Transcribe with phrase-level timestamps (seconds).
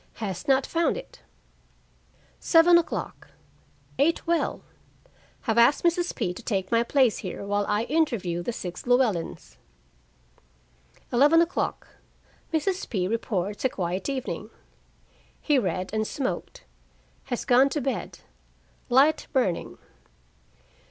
[0.13, 1.21] Has not found it.
[2.41, 3.13] 7:00
[3.99, 4.63] Ate well.
[5.41, 6.15] Have asked Mrs.
[6.15, 6.33] P.
[6.33, 9.57] to take my place here, while I interview the six Llewellyns.
[11.13, 11.73] 11:00
[12.51, 12.89] Mrs.
[12.89, 13.07] P.
[13.07, 14.49] reports a quiet evening.
[15.39, 16.63] He read and smoked.
[17.25, 18.21] Has gone to bed.
[18.89, 19.77] Light burning.